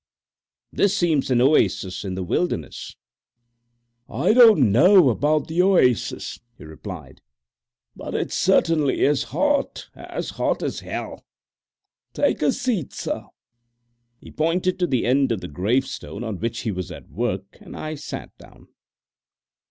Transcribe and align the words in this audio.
"This 0.73 0.97
seems 0.97 1.29
an 1.29 1.41
oasis 1.41 2.03
in 2.03 2.15
the 2.15 2.23
wilderness." 2.23 2.95
"I 4.09 4.33
don't 4.33 4.71
know 4.71 5.11
about 5.11 5.45
the 5.47 5.61
oasis," 5.61 6.39
he 6.57 6.63
replied, 6.63 7.21
"but 7.95 8.15
it 8.15 8.31
certainly 8.31 9.01
is 9.01 9.25
hot, 9.25 9.91
as 9.93 10.31
hot 10.41 10.63
as 10.63 10.79
hell. 10.79 11.23
Take 12.13 12.41
a 12.41 12.51
seat, 12.51 12.93
sir!" 12.93 13.25
He 14.19 14.31
pointed 14.31 14.79
to 14.79 14.87
the 14.87 15.05
end 15.05 15.31
of 15.31 15.41
the 15.41 15.47
gravestone 15.47 16.23
on 16.23 16.39
which 16.39 16.61
he 16.61 16.71
was 16.71 16.91
at 16.91 17.07
work, 17.11 17.59
and 17.61 17.77
I 17.77 17.93
sat 17.93 18.35
down. 18.39 18.69